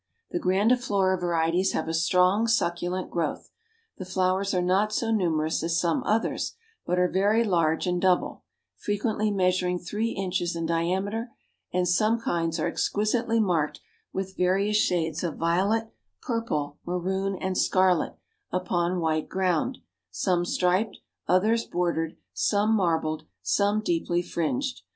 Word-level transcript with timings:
The 0.31 0.39
Grandiflora 0.39 1.15
varieties 1.19 1.73
have 1.73 1.87
a 1.87 1.93
strong 1.93 2.47
succulent 2.47 3.11
growth, 3.11 3.51
the 3.97 4.03
flowers 4.03 4.51
are 4.51 4.59
not 4.63 4.91
so 4.91 5.11
numerous 5.11 5.61
as 5.61 5.79
some 5.79 6.01
others, 6.05 6.55
but 6.87 6.97
are 6.97 7.07
very 7.07 7.43
large 7.43 7.85
and 7.85 8.01
double, 8.01 8.43
frequently 8.75 9.29
measuring 9.29 9.77
three 9.77 10.09
inches 10.09 10.55
in 10.55 10.65
diameter, 10.65 11.29
and 11.71 11.87
some 11.87 12.19
kinds 12.19 12.59
are 12.59 12.65
exquisitely 12.67 13.39
marked 13.39 13.79
with 14.11 14.35
various 14.35 14.77
shades 14.77 15.23
of 15.23 15.37
violet, 15.37 15.91
purple, 16.19 16.79
maroon 16.83 17.35
and 17.35 17.55
scarlet 17.59 18.15
upon 18.51 19.01
white 19.01 19.29
ground; 19.29 19.77
some 20.09 20.45
striped, 20.45 20.97
others 21.27 21.63
bordered, 21.65 22.17
some 22.33 22.73
marbled, 22.73 23.25
some 23.43 23.81
deeply 23.81 24.23
fringed. 24.23 24.81